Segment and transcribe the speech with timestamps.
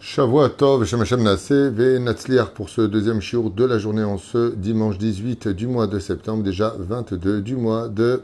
[0.00, 4.54] Shavua Tov, Shem Hashem Ve Natzliar pour ce deuxième shiur de la journée en ce
[4.54, 8.22] dimanche 18 du mois de septembre, déjà 22 du mois de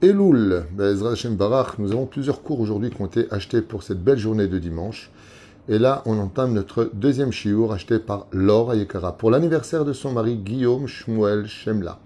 [0.00, 0.62] Elul.
[0.70, 4.18] Bezrat Hashem Barach, nous avons plusieurs cours aujourd'hui qui ont été achetés pour cette belle
[4.18, 5.10] journée de dimanche.
[5.68, 10.12] Et là, on entame notre deuxième shiur acheté par Laure Ayekara pour l'anniversaire de son
[10.12, 11.98] mari Guillaume Shmuel Shemla.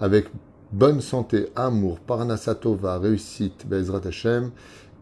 [0.00, 0.26] Avec
[0.72, 4.50] bonne santé, amour, parnasatova, réussite, Bezrat Hashem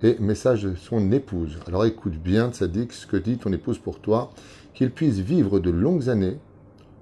[0.05, 1.59] et message de son épouse.
[1.67, 4.33] Alors écoute bien, Tzadik, ce que dit ton épouse pour toi,
[4.75, 6.37] qu'ils puissent vivre de longues années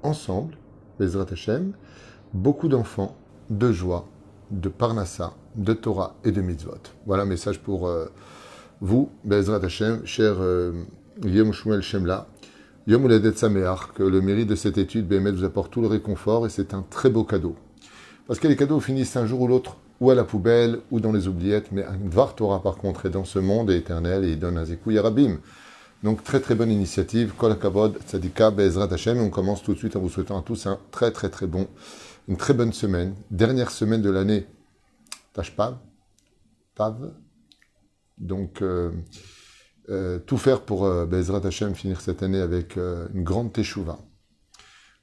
[0.04, 0.54] ensemble,
[1.00, 1.72] Bezrat Hashem,
[2.32, 3.16] beaucoup d'enfants,
[3.50, 4.06] de joie,
[4.52, 6.78] de parnassa, de Torah et de mitzvot.
[7.04, 8.06] Voilà un message pour euh,
[8.80, 10.84] vous, Bezrat Hashem, cher euh,
[11.24, 12.28] Yom Shmuel Shemla.
[12.86, 16.46] Yom Uledet Sameach, que le mérite de cette étude, Bémet, vous apporte tout le réconfort
[16.46, 17.56] et c'est un très beau cadeau.
[18.28, 21.12] Parce que les cadeaux finissent un jour ou l'autre ou à la poubelle, ou dans
[21.12, 24.32] les oubliettes, mais un Dvar Torah, par contre, est dans ce monde est éternel et
[24.32, 25.38] il donne un Zekou Yarabim.
[26.02, 27.34] Donc, très très bonne initiative.
[27.38, 29.18] Kol Kavod, Tzadika, Be'ezrat Hashem.
[29.18, 31.46] Et on commence tout de suite en vous souhaitant à tous un très très très
[31.46, 31.68] bon,
[32.26, 33.14] une très bonne semaine.
[33.30, 34.48] Dernière semaine de l'année,
[35.34, 35.76] Tashpav,
[36.74, 37.12] Pav.
[38.18, 38.90] Donc, euh,
[39.88, 44.00] euh, tout faire pour euh, Be'ezrat Hashem finir cette année avec euh, une grande Teshuvah.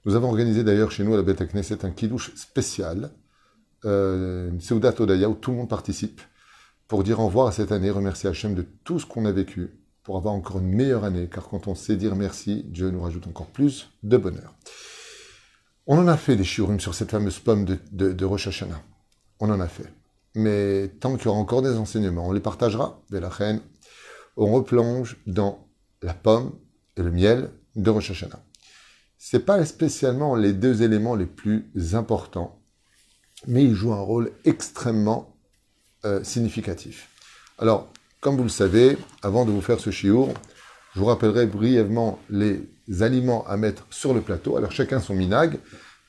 [0.03, 3.11] Nous avons organisé d'ailleurs chez nous à la Beth Knesset un kidouche spécial
[3.85, 6.21] euh, Seudat Odaya où tout le monde participe
[6.87, 9.69] pour dire au revoir à cette année, remercier Hachem de tout ce qu'on a vécu,
[10.03, 13.27] pour avoir encore une meilleure année, car quand on sait dire merci, Dieu nous rajoute
[13.27, 14.55] encore plus de bonheur.
[15.85, 18.63] On en a fait des shiurim sur cette fameuse pomme de, de, Rosh.
[19.39, 19.93] On en a fait.
[20.33, 23.61] Mais tant qu'il y aura encore des enseignements, on les partagera, de la reine.
[24.35, 25.67] On replonge dans
[26.01, 26.53] la pomme
[26.97, 28.43] et le miel de Rosh Hashanah.
[29.19, 32.58] C'est pas spécialement les deux éléments les plus importants
[33.47, 35.35] mais il joue un rôle extrêmement
[36.05, 37.09] euh, significatif.
[37.57, 40.29] Alors, comme vous le savez, avant de vous faire ce chiour,
[40.93, 42.61] je vous rappellerai brièvement les
[43.01, 44.57] aliments à mettre sur le plateau.
[44.57, 45.59] Alors, chacun son minag,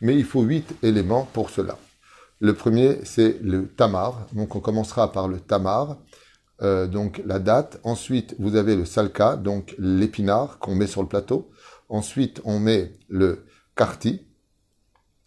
[0.00, 1.78] mais il faut huit éléments pour cela.
[2.40, 4.26] Le premier, c'est le tamar.
[4.32, 5.98] Donc, on commencera par le tamar,
[6.62, 7.78] euh, donc la date.
[7.84, 11.50] Ensuite, vous avez le salka, donc l'épinard qu'on met sur le plateau.
[11.88, 13.44] Ensuite, on met le
[13.76, 14.26] karti,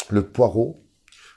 [0.09, 0.82] le poireau,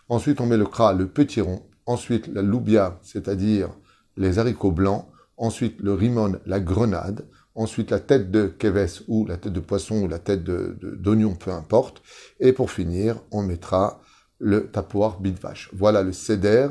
[0.08, 1.62] Ensuite, on met le kra, le petit rond.
[1.86, 3.70] Ensuite, la loubia, c'est-à-dire
[4.16, 5.06] les haricots blancs.
[5.36, 7.26] Ensuite, le rimon, la grenade.
[7.54, 11.50] Ensuite, la tête de keves ou la tête de poisson ou la tête d'oignon, peu
[11.50, 12.02] importe.
[12.38, 14.00] Et pour finir, on mettra
[14.38, 15.70] le tapoir bitvache.
[15.72, 16.68] Voilà le seder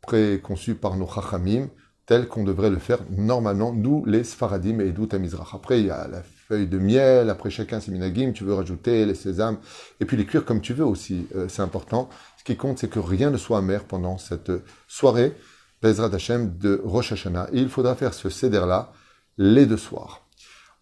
[0.00, 1.68] préconçu par nos chachamim,
[2.06, 5.54] tel qu'on devrait le faire normalement, nous, les sfaradim et dout Mizrach.
[5.54, 9.06] Après, il y a la feuille de miel, après chacun ses minagim, tu veux rajouter
[9.06, 9.58] les sésames,
[10.00, 12.08] et puis les cuire comme tu veux aussi, euh, c'est important.
[12.40, 14.50] Ce qui compte, c'est que rien ne soit amer pendant cette
[14.88, 15.36] soirée,
[15.82, 17.48] Bezrat Hashem, de Rosh Hashanah.
[17.52, 18.94] Il faudra faire ce céder-là
[19.36, 20.26] les deux soirs.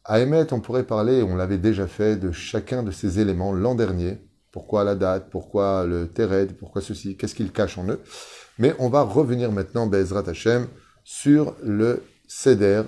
[0.04, 3.74] À Emet, on pourrait parler, on l'avait déjà fait, de chacun de ces éléments l'an
[3.74, 4.18] dernier.
[4.52, 8.00] Pourquoi la date, pourquoi le Tered, pourquoi ceci, qu'est-ce qu'ils cachent en eux.
[8.60, 10.68] Mais on va revenir maintenant, Bezrat Hashem,
[11.02, 12.82] sur le céder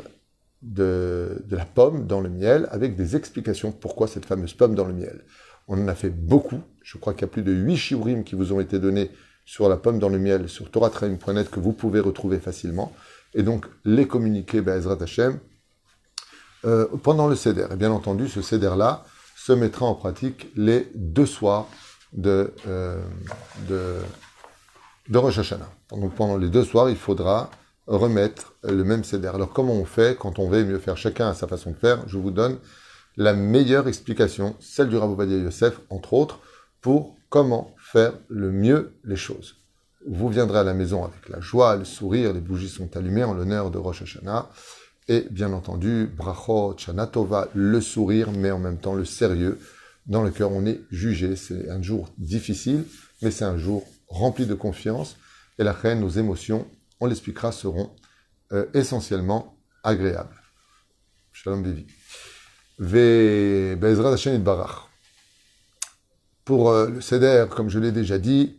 [0.62, 4.86] de, de la pomme dans le miel, avec des explications pourquoi cette fameuse pomme dans
[4.86, 5.24] le miel.
[5.70, 6.60] On en a fait beaucoup.
[6.82, 9.08] Je crois qu'il y a plus de 8 shiurim qui vous ont été donnés
[9.46, 12.92] sur la pomme dans le miel, sur toratraim.net, que vous pouvez retrouver facilement.
[13.34, 15.38] Et donc, les communiquer, Be'ezrat Hashem,
[16.64, 17.68] euh, pendant le Seder.
[17.70, 19.04] Et bien entendu, ce Seder-là
[19.36, 21.68] se mettra en pratique les deux soirs
[22.12, 23.00] de, euh,
[23.68, 25.70] de, Rosh Hashanah.
[25.90, 27.48] Donc, pendant les deux soirs, il faudra
[27.86, 29.28] remettre le même Seder.
[29.28, 32.02] Alors, comment on fait quand on veut mieux faire chacun à sa façon de faire?
[32.08, 32.58] Je vous donne
[33.16, 36.40] la meilleure explication, celle du Rabbi Yosef, entre autres,
[36.80, 39.56] pour comment faire le mieux les choses.
[40.06, 43.34] Vous viendrez à la maison avec la joie, le sourire, les bougies sont allumées en
[43.34, 44.48] l'honneur de Rosh Hashanah,
[45.08, 49.58] et bien entendu, Brachot, Chanatova, le sourire, mais en même temps le sérieux.
[50.06, 51.34] Dans le cœur, on est jugé.
[51.34, 52.84] C'est un jour difficile,
[53.20, 55.16] mais c'est un jour rempli de confiance.
[55.58, 56.66] Et la reine, nos émotions,
[57.00, 57.90] on l'expliquera, seront
[58.52, 60.40] euh, essentiellement agréables.
[61.32, 61.86] Shalom Vivi.
[66.46, 68.56] Pour euh, le Seder, comme je l'ai déjà dit,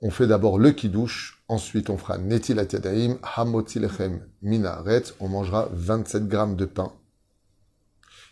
[0.00, 6.28] on fait d'abord le kiddush, ensuite on fera netilat yadaim, hamotzilechem minaret, on mangera 27
[6.28, 6.94] grammes de pain.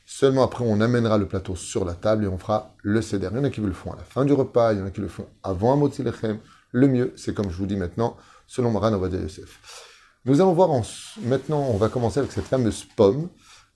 [0.07, 3.29] Seulement après, on amènera le plateau sur la table et on fera le Seder.
[3.33, 4.87] Il y en a qui le font à la fin du repas, il y en
[4.87, 6.39] a qui le font avant hamotzilechem.
[6.73, 8.17] Le mieux, c'est comme je vous dis maintenant,
[8.47, 9.61] selon Maran Ovadia Yosef.
[10.25, 10.83] Nous allons voir en...
[11.25, 13.29] maintenant, on va commencer avec cette fameuse pomme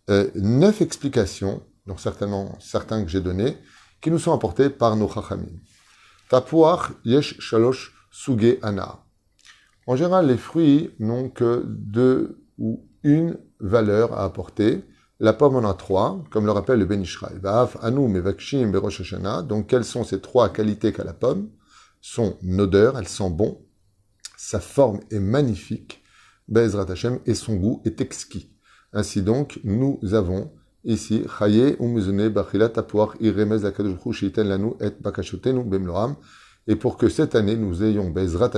[0.08, 3.56] neuf explications, donc certainement certains que j'ai donnés,
[4.00, 5.60] qui nous sont apportés par nos chachamim.
[6.28, 9.04] Tapuach yesh shalosh suge ana.
[9.86, 14.84] En général, les fruits n'ont que deux ou une valeur à apporter.
[15.18, 17.38] La pomme en a trois, comme le rappelle le Ben Ishraï.
[17.40, 19.14] Va'af, Mevakshim, Berosh.
[19.46, 21.50] Donc, quelles sont ces trois qualités qu'a la pomme?
[22.00, 23.66] Son odeur, elle sent bon.
[24.38, 26.02] Sa forme est magnifique.
[26.48, 28.56] Be'ezrat Hashem, et son goût est exquis.
[28.92, 30.50] Ainsi donc, nous avons
[30.84, 31.76] ici, et.
[36.66, 38.50] Et pour que cette année, nous ayons Bezrat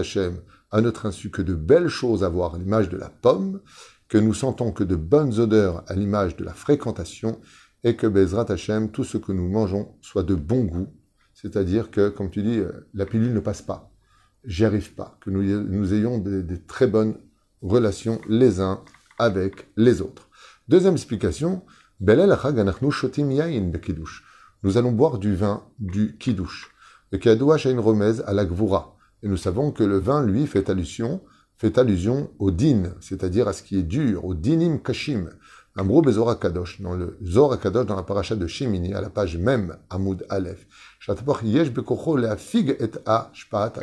[0.70, 3.60] à notre insu que de belles choses à voir à l'image de la pomme,
[4.08, 7.40] que nous sentons que de bonnes odeurs à l'image de la fréquentation,
[7.84, 10.88] et que Bezrat Hashem, tout ce que nous mangeons soit de bon goût.
[11.34, 13.90] C'est-à-dire que, comme tu dis, euh, la pilule ne passe pas.
[14.44, 15.18] J'y arrive pas.
[15.20, 17.16] Que nous, nous ayons des, des, très bonnes
[17.60, 18.82] relations les uns
[19.18, 20.28] avec les autres.
[20.68, 21.62] Deuxième explication,
[22.00, 22.18] nous
[24.76, 26.70] allons boire du vin du kiddush.
[27.10, 28.44] Le kiddush a une remèze à la.
[29.22, 31.20] Et nous savons que le vin, lui, fait allusion
[31.62, 35.30] fait allusion au din, c'est-à-dire à ce qui est dur, au dinim kashim.
[35.76, 39.36] Amrou Bezora Kadosh, dans le Zora Kadosh, dans la paracha de Shemini, à la page
[39.36, 40.66] même, Amoud Aleph.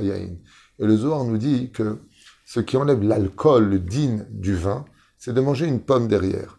[0.01, 0.39] et.
[0.81, 1.99] Et le Zohar nous dit que
[2.45, 4.83] ce qui enlève l'alcool, le din du vin,
[5.19, 6.57] c'est de manger une pomme derrière.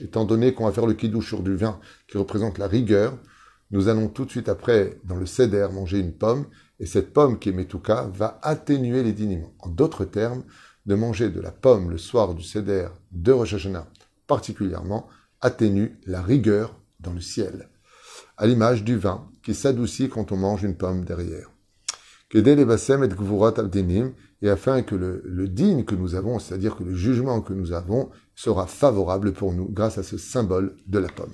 [0.00, 3.18] Étant donné qu'on va faire le kidouche sur du vin qui représente la rigueur,
[3.70, 6.46] nous allons tout de suite après, dans le seder, manger une pomme
[6.78, 9.54] et cette pomme qui est Metouka va atténuer les dîniments.
[9.58, 10.44] En d'autres termes,
[10.86, 13.68] de manger de la pomme le soir du Seder de Rosh
[14.26, 15.08] particulièrement,
[15.40, 17.68] atténue la rigueur dans le ciel.
[18.36, 21.50] À l'image du vin qui s'adoucit quand on mange une pomme derrière.
[22.32, 22.42] et
[24.44, 28.66] afin que le, digne que nous avons, c'est-à-dire que le jugement que nous avons, sera
[28.66, 31.32] favorable pour nous grâce à ce symbole de la pomme.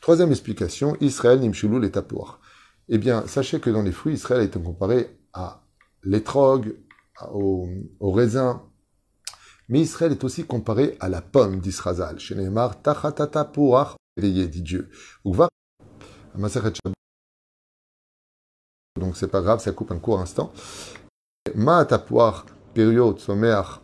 [0.00, 2.40] Troisième explication, Israël Nimshulul et Tapouar.
[2.88, 5.62] Eh bien, sachez que dans les fruits, Israël a été comparé à
[6.02, 6.76] l'étrogue,
[7.32, 7.68] au,
[8.00, 8.62] raisin.
[9.68, 12.18] Mais Israël est aussi comparé à la pomme d'Israzal.
[12.18, 14.90] Chez Neymar, tachatata pourach, dit Dieu.
[18.98, 20.52] Donc c'est pas grave, ça coupe un court instant.
[21.54, 22.44] Ma tapuach
[22.74, 23.80] period someach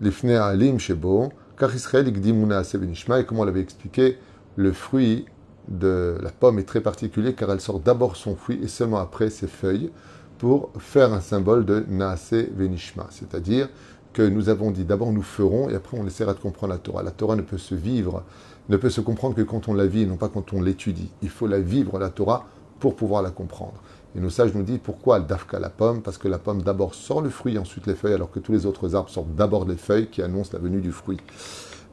[0.00, 4.18] lifne alim shebo, car Israël et comme on l'avait expliqué,
[4.54, 5.26] le fruit
[5.66, 9.30] de la pomme est très particulier car elle sort d'abord son fruit et seulement après
[9.30, 9.90] ses feuilles
[10.38, 13.08] pour faire un symbole de Naase Venishma.
[13.10, 13.68] C'est-à-dire
[14.12, 17.02] que nous avons dit d'abord nous ferons et après on essaiera de comprendre la Torah.
[17.02, 18.22] La Torah ne peut se vivre,
[18.68, 21.10] ne peut se comprendre que quand on la vit et non pas quand on l'étudie.
[21.20, 22.46] Il faut la vivre, la Torah,
[22.78, 23.82] pour pouvoir la comprendre.
[24.16, 26.02] Et nos sages nous disent pourquoi Dafka la pomme?
[26.02, 28.66] Parce que la pomme d'abord sort le fruit, ensuite les feuilles, alors que tous les
[28.66, 31.18] autres arbres sortent d'abord les feuilles qui annoncent la venue du fruit.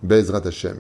[0.02, 0.78] Bezrat Hashem.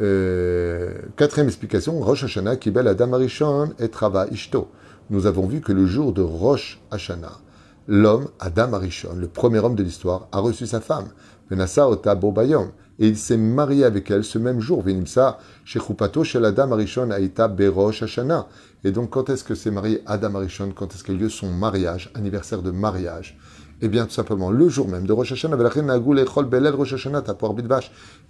[0.00, 4.68] Euh, quatrième explication, Rosh Hashanah, Kibel Adam Arishon et Trava Ishto.
[5.10, 7.38] Nous avons vu que le jour de Rosh Hashanah,
[7.86, 11.08] l'homme, Adam Arishon, le premier homme de l'histoire, a reçu sa femme,
[11.48, 16.44] Venasa Ota Bobayom, et il s'est marié avec elle ce même jour, Venimsa, Shechupato Shel
[16.44, 18.48] Adam Arishon Aïta Berosh Hashanah.
[18.84, 20.72] Et donc, quand est-ce que s'est marié Adam Arishon?
[20.74, 23.38] Quand est-ce qu'a lieu son mariage, anniversaire de mariage?
[23.80, 25.56] Eh bien, tout simplement, le jour même de Rosh Hashanah,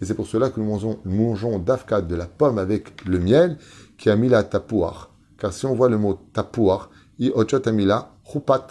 [0.01, 3.57] et c'est pour cela que nous mangeons, mangeons d'afkat de la pomme avec le miel,
[3.97, 5.11] qui a mis la tapouar.
[5.39, 8.67] Car si on voit le mot tapouar, i ochot amila chupat.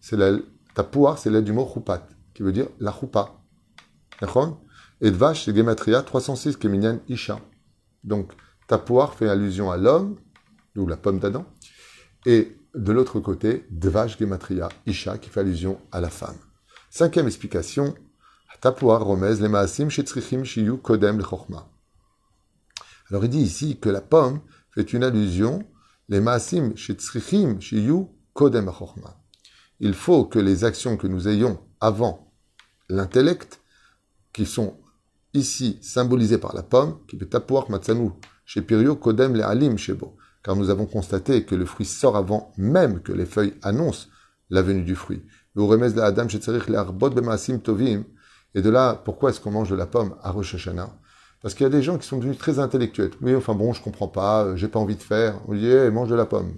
[0.00, 0.36] C'est la
[0.74, 3.34] tapouar, c'est l'aide du mot chupat, qui veut dire la chupa.
[5.00, 7.40] Et vache, c'est Gematria 306, Keminyan Isha.
[8.04, 8.32] Donc,
[8.68, 10.16] tapouar fait allusion à l'homme,
[10.76, 11.46] ou la pomme d'Adam,
[12.26, 16.36] et de l'autre côté, Dvash Gematria, Isha, qui fait allusion à la femme.
[16.90, 17.94] Cinquième explication,
[18.64, 19.34] Romez,
[20.44, 21.22] Shiyu Kodem
[23.10, 25.66] Alors il dit ici que la pomme fait une allusion,
[26.08, 29.08] les Maasim Shetzrichim Shiyu Kodem le
[29.80, 32.32] Il faut que les actions que nous ayons avant
[32.88, 33.60] l'intellect,
[34.32, 34.78] qui sont
[35.34, 37.28] ici symbolisées par la pomme, qui peut
[37.68, 38.10] Matsanu,
[38.44, 42.52] chez Pirio Kodem le Alim Shebo car nous avons constaté que le fruit sort avant
[42.56, 44.08] même que les feuilles annoncent
[44.50, 45.22] la venue du fruit.
[45.56, 45.82] Et
[48.62, 50.90] de là, pourquoi est-ce qu'on mange de la pomme à Rosh Hashanah?
[51.40, 53.10] Parce qu'il y a des gens qui sont devenus très intellectuels.
[53.20, 55.40] Oui, enfin bon, je comprends pas, euh, j'ai pas envie de faire.
[55.48, 56.54] On dit, mange de la pomme.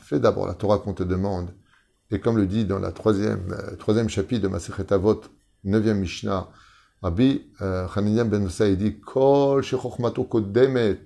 [0.00, 1.50] Fais d'abord la Torah qu'on te demande.
[2.10, 5.22] Et comme le dit dans la troisième, euh, troisième chapitre de Masechet Avot,
[5.64, 6.48] neuvième Mishnah,
[7.02, 9.62] Rabbi euh, ben dit, Kol
[10.28, 11.00] kodemet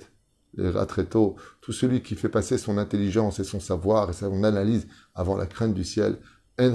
[0.89, 4.87] très tôt, tout celui qui fait passer son intelligence et son savoir et son analyse
[5.15, 6.19] avant la crainte du ciel,
[6.59, 6.75] en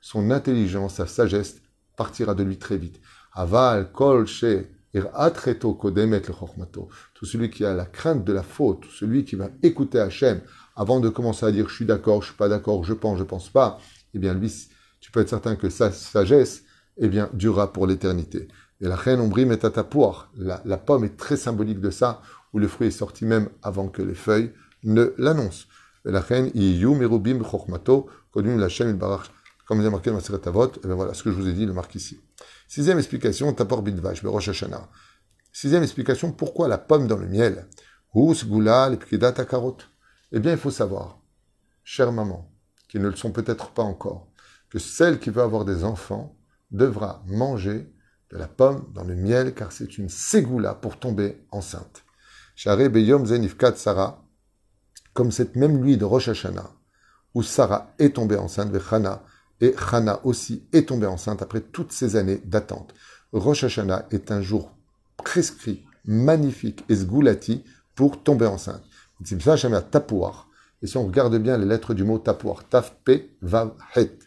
[0.00, 1.56] Son intelligence, sa sagesse
[1.96, 3.00] partira de lui très vite.
[3.32, 4.26] Aval kol
[5.78, 9.48] kodemet le Tout celui qui a la crainte de la faute, tout celui qui va
[9.62, 10.40] écouter Hachem
[10.74, 13.24] avant de commencer à dire je suis d'accord, je suis pas d'accord, je pense, je
[13.24, 13.78] pense pas,
[14.14, 14.52] eh bien lui,
[15.00, 16.64] tu peux être certain que sa sagesse
[16.98, 18.48] eh bien, durera pour l'éternité.
[18.80, 19.72] Et la reine ombrim est à
[20.36, 22.20] la, la pomme est très symbolique de ça,
[22.52, 24.52] où le fruit est sorti même avant que les feuilles
[24.82, 25.66] ne l'annoncent.
[26.04, 29.30] Et la reine, merubim chokmato, la barach,
[29.66, 31.52] comme il a marqué dans la Avot, et bien voilà ce que je vous ai
[31.52, 32.20] dit, le marque ici.
[32.68, 34.88] Sixième explication, tapor bidvash, Rosh Hashanah.
[35.52, 37.66] Sixième explication, pourquoi la pomme dans le miel?
[38.14, 38.98] Gula, les
[40.32, 41.20] Eh bien, il faut savoir,
[41.82, 42.50] chère maman,
[42.88, 44.28] qui ne le sont peut-être pas encore,
[44.70, 46.36] que celle qui veut avoir des enfants
[46.70, 47.92] devra manger
[48.30, 52.04] de la pomme dans le miel, car c'est une ségoula pour tomber enceinte.
[52.54, 54.22] Share Beyom Zenifkat Sarah,
[55.14, 56.70] comme cette même nuit de Rosh Hashanah,
[57.34, 59.22] où Sarah est tombée enceinte, Chana,
[59.60, 62.94] et Chana aussi est tombée enceinte après toutes ces années d'attente.
[63.32, 64.74] Rosh Hashanah est un jour
[65.16, 67.64] prescrit, magnifique et sgoulati
[67.94, 68.82] pour tomber enceinte.
[70.82, 74.25] Et si on regarde bien les lettres du mot tapouar, taf, pe, vav, het,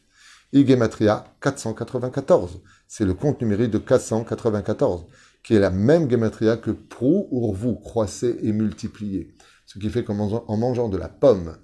[0.51, 2.61] Igematria 494.
[2.87, 5.05] C'est le compte numérique de 494,
[5.43, 9.35] qui est la même gematria que prou, urvu, croissez et multipliez.
[9.67, 11.55] Ce qui fait qu'en mangeant de la pomme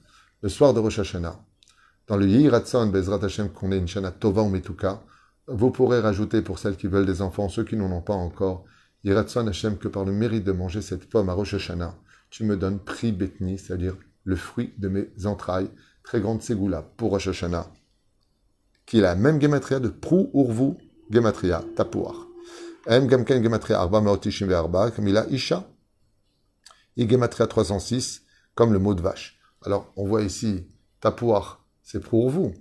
[0.42, 1.44] le soir de Rosh Hashanah,
[2.08, 5.01] dans le Yiratson Bezrat Hashem qu'on est Shana Tova ou Metuka,
[5.48, 8.65] vous pourrez rajouter pour celles qui veulent des enfants, ceux qui n'en ont pas encore,
[9.04, 11.96] Yiratson Hashem, que par le mérite de manger cette pomme à Rosh Hashanah,
[12.30, 15.72] tu me donnes prix Betni, c'est-à-dire le fruit de mes entrailles,
[16.04, 17.72] très grande ségoula pour Rosh Hashanah,
[18.86, 20.75] qui est la même gematria de Prou Urvu
[21.10, 22.27] gematria Tapouar.
[22.88, 25.68] M Gamken gematria Arba Meotishim Arba, comme il a Isha,
[26.98, 28.22] et gematria 306,
[28.54, 29.39] comme le mot de vache.
[29.63, 30.68] Alors, on voit ici
[31.01, 32.54] Tapouar, c'est Prou Urvu.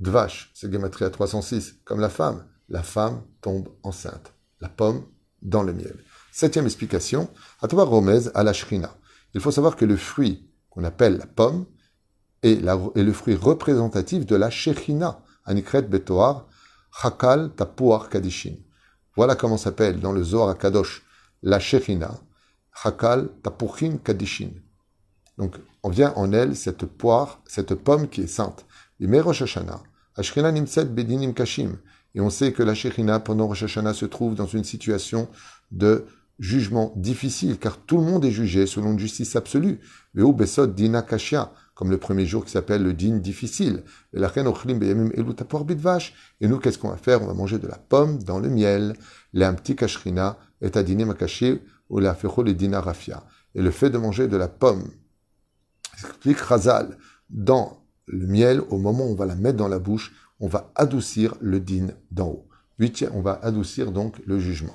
[0.00, 2.46] Dvash, c'est gematria 306, comme la femme.
[2.68, 4.32] La femme tombe enceinte.
[4.60, 5.04] La pomme
[5.42, 5.96] dans le miel.
[6.32, 7.28] Septième explication,
[7.60, 8.96] Atova Romez à la Shrina.
[9.34, 11.66] Il faut savoir que le fruit qu'on appelle la pomme
[12.42, 16.46] est, le fruit représentatif de la Shechina, Anikret Betoar,
[17.02, 18.56] Hakal Tapuar Kadishin.
[19.16, 21.02] Voilà comment s'appelle dans le Zohar Kadosh
[21.42, 22.20] la Shechina,
[22.84, 24.50] Hakal Tapuchin Kadishin.
[25.38, 28.66] Donc, on vient en elle cette poire, cette pomme qui est sainte.
[29.00, 29.82] Rosh Hashanah,
[30.16, 31.78] Ashkina Nimset Bedinim Kashim.
[32.14, 35.28] Et on sait que la Shechina, pendant Rosh Hashanah, se trouve dans une situation
[35.70, 36.06] de
[36.38, 39.80] jugement difficile, car tout le monde est jugé selon une justice absolue.
[40.14, 43.84] Veu Besod Dina Kashia, comme le premier jour qui s'appelle le din difficile.
[44.12, 44.18] Et
[46.48, 47.22] nous, qu'est-ce qu'on va faire?
[47.22, 48.96] On va manger de la pomme dans le miel.
[49.32, 50.10] makaché
[51.88, 53.22] ou la le.
[53.54, 54.90] Et le fait de manger de la pomme,
[55.92, 56.98] explique Razal,
[57.30, 60.72] dans le miel, au moment où on va la mettre dans la bouche, on va
[60.74, 62.48] adoucir le din d'en haut.
[62.80, 64.74] Huitième, on va adoucir donc le jugement.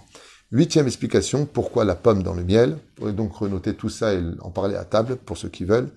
[0.52, 2.72] Huitième explication, pourquoi la pomme dans le miel.
[2.72, 5.90] Vous pourrez donc renoter tout ça et en parler à table pour ceux qui veulent.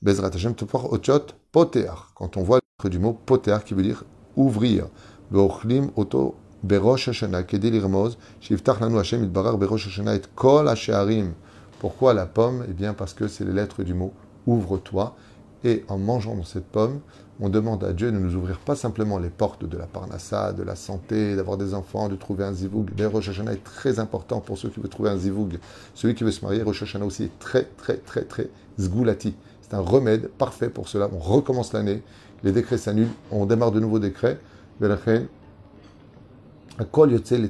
[0.00, 1.90] Bezrat Hashem Topor Ochot Poter.
[2.14, 4.04] Quand on voit du mot Poter qui veut dire
[4.36, 4.86] ouvrir.
[5.32, 11.32] Veochlim Oto Berosh Hashanah Kedil Irmoz Shiftach Lanu Hashem Itbarar Berosh Hashanah et Kol Hasharim.
[11.80, 12.64] Pourquoi la pomme?
[12.68, 14.12] Eh bien parce que c'est les lettres du mot
[14.46, 15.16] ouvre-toi.
[15.64, 17.00] Et en mangeant cette pomme,
[17.40, 20.62] on demande à Dieu de nous ouvrir pas simplement les portes de la parnassa, de
[20.62, 22.90] la santé, d'avoir des enfants, de trouver un zivoug.
[22.96, 25.58] Mais Rosh Hashanah est très important pour ceux qui veulent trouver un zivoug.
[25.94, 29.34] Celui qui veut se marier, Rosh Hashanah aussi est très, très, très, très zgoulati.
[29.68, 31.08] C'est un remède parfait pour cela.
[31.12, 32.02] On recommence l'année,
[32.42, 34.38] les décrets s'annulent, on démarre de nouveaux décrets.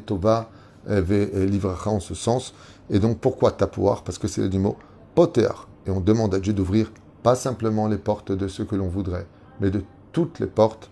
[0.06, 0.50] Tova
[0.86, 2.54] livracha en ce sens.
[2.90, 4.76] Et donc pourquoi tapouar Parce que c'est du mot
[5.14, 5.48] poter.
[5.86, 6.90] Et on demande à Dieu d'ouvrir
[7.22, 9.26] pas simplement les portes de ceux que l'on voudrait,
[9.60, 9.82] mais de
[10.12, 10.90] toutes les portes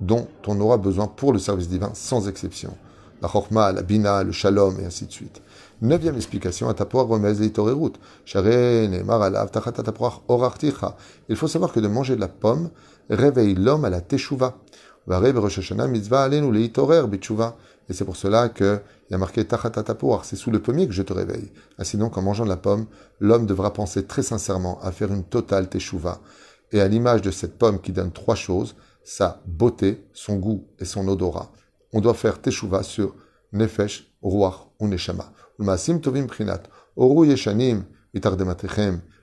[0.00, 2.76] dont on aura besoin pour le service divin, sans exception.
[3.26, 5.42] La chorma, la bina, le shalom, et ainsi de suite.
[5.82, 6.72] Neuvième explication,
[11.28, 12.70] Il faut savoir que de manger de la pomme
[13.10, 14.54] réveille l'homme à la teshuva.
[17.88, 18.80] Et c'est pour cela qu'il
[19.10, 19.44] y a marqué
[20.22, 21.50] c'est sous le pommier que je te réveille.
[21.78, 22.86] Ainsi donc, en mangeant de la pomme,
[23.18, 26.20] l'homme devra penser très sincèrement à faire une totale teshuva.
[26.70, 30.84] Et à l'image de cette pomme qui donne trois choses, sa beauté, son goût et
[30.84, 31.50] son odorat,
[31.96, 33.14] on doit faire teshuva sur
[33.52, 35.32] nefesh, ruach ou neshama.
[36.02, 37.84] tovim prinat, oru yeshanim,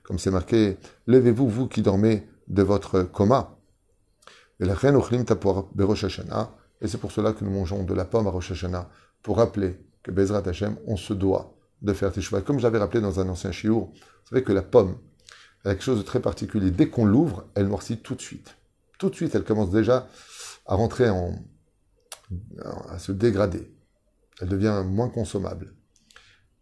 [0.01, 3.60] comme c'est marqué, levez-vous, vous qui dormez de votre coma.
[4.60, 6.03] Et la berosh
[6.82, 8.89] et c'est pour cela que nous mangeons de la pomme à Rosh Hashanah,
[9.22, 12.42] pour rappeler que Bezrat Hashem, on se doit de faire teshuva.
[12.42, 14.98] Comme je l'avais rappelé dans un ancien shiur, vous savez que la pomme,
[15.63, 16.72] elle a quelque chose de très particulier.
[16.72, 18.56] Dès qu'on l'ouvre, elle noircit tout de suite.
[18.98, 20.08] Tout de suite, elle commence déjà
[20.65, 21.36] à rentrer en,
[22.89, 23.73] à se dégrader.
[24.41, 25.73] Elle devient moins consommable.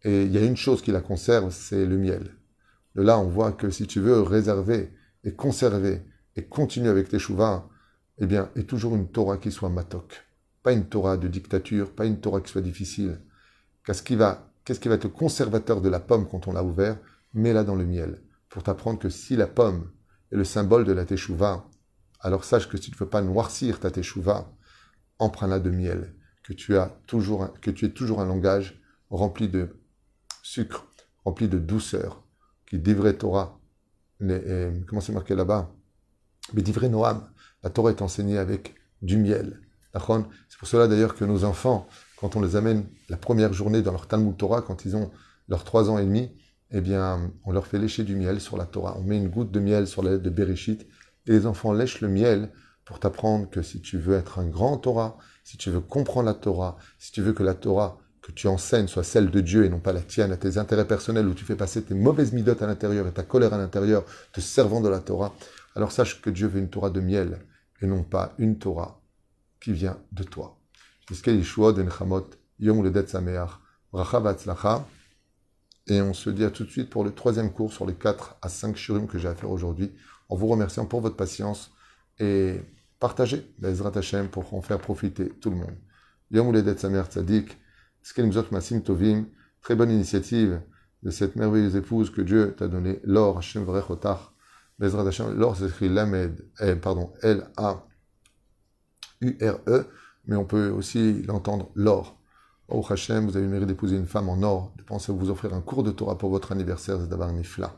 [0.04, 2.36] Et il y a une chose qui la conserve, c'est le miel.
[2.94, 4.92] De là, on voit que si tu veux réserver
[5.24, 6.02] et conserver
[6.36, 7.68] et continuer avec tes chouvas,
[8.18, 10.24] eh bien, est toujours une Torah qui soit matok.
[10.62, 13.20] pas une Torah de dictature, pas une Torah qui soit difficile.
[13.84, 16.98] Qu'est-ce qui va, qu'est-ce qui va être conservateur de la pomme quand on l'a ouvert?
[17.34, 19.90] Mets-la dans le miel pour t'apprendre que si la pomme
[20.30, 21.66] est le symbole de la teshuva,
[22.20, 24.52] alors sache que si tu ne veux pas noircir ta teshuva,
[25.22, 29.68] empreins-la de miel, que tu as toujours, que tu es toujours un langage rempli de
[30.42, 30.86] sucre,
[31.24, 32.24] rempli de douceur,
[32.66, 33.60] qui devrait Torah.
[34.18, 35.70] comment c'est marqué là-bas?
[36.54, 37.28] Mais divrait Noam.
[37.62, 39.60] La Torah est enseignée avec du miel.
[39.94, 41.86] C'est pour cela d'ailleurs que nos enfants,
[42.16, 45.10] quand on les amène la première journée dans leur Talmud Torah, quand ils ont
[45.48, 46.32] leurs trois ans et demi,
[46.70, 48.96] eh bien, on leur fait lécher du miel sur la Torah.
[48.98, 50.86] On met une goutte de miel sur la lettre de Bereshit,
[51.26, 52.50] et les enfants lèchent le miel
[52.84, 56.34] pour t'apprendre que si tu veux être un grand Torah, si tu veux comprendre la
[56.34, 59.68] Torah, si tu veux que la Torah que tu enseignes soit celle de Dieu et
[59.68, 62.62] non pas la tienne, à tes intérêts personnels, où tu fais passer tes mauvaises midotes
[62.62, 65.34] à l'intérieur et ta colère à l'intérieur, te servant de la Torah,
[65.74, 67.40] alors sache que Dieu veut une Torah de miel
[67.80, 69.00] et non pas une Torah
[69.60, 70.56] qui vient de toi.
[75.88, 78.36] Et on se dit à tout de suite pour le troisième cours sur les 4
[78.40, 79.92] à 5 shurim que j'ai à faire aujourd'hui,
[80.28, 81.72] en vous remerciant pour votre patience
[82.18, 82.60] et
[82.98, 85.76] partagez l'Ezrat Hashem pour en faire profiter tout le monde.
[86.30, 87.58] Yom Uledet Samer Tzadik,
[88.50, 89.26] Masim Tovim,
[89.60, 90.60] très bonne initiative
[91.02, 94.34] de cette merveilleuse épouse que Dieu t'a donnée, Lor Hashem Vrechotar,
[94.78, 97.86] Bezrat Hashem, Lor s'écrit Lamed, eh, pardon, L-A
[99.22, 99.86] U-R-E,
[100.26, 102.18] mais on peut aussi l'entendre l'or.
[102.68, 105.30] Oh Hachem, vous avez le mérite d'épouser une femme en or, de penser à vous
[105.30, 107.74] offrir un cours de Torah pour votre anniversaire, c'est d'avoir un ifla.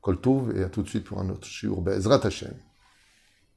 [0.00, 0.18] Kol
[0.54, 1.80] et à tout de suite pour un autre shiur.
[1.80, 2.54] Bezrat Hashem.